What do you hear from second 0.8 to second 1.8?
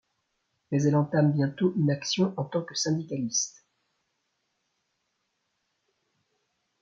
elle entame bientôt